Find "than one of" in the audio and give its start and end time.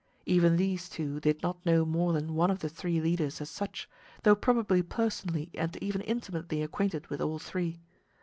2.11-2.57